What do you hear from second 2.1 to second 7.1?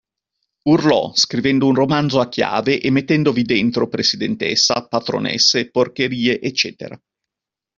a chiave e mettendovi dentro presidentessa, patronesse, porcherie, eccetera.